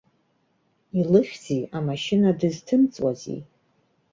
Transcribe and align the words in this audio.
Илыхьзеи, 0.99 1.61
амашьына 1.77 2.29
дызҭымҵуазеи? 2.39 3.41